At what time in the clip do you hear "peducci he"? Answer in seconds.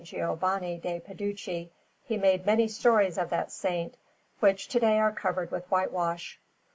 0.99-2.17